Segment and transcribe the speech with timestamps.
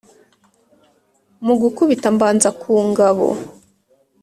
[1.45, 3.27] Mu gukubita mbanza ku ngabo